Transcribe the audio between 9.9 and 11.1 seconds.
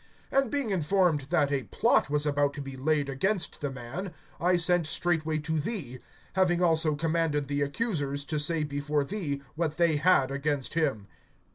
had against him.